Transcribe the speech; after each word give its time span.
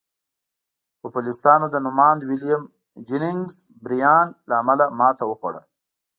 پوپلستانو 1.01 1.65
د 1.71 1.75
نوماند 1.85 2.21
ویلیم 2.29 2.61
جیننګز 3.07 3.55
بریان 3.83 4.27
له 4.49 4.55
امله 4.61 4.85
ماتې 4.99 5.25
وخوړه. 5.27 5.61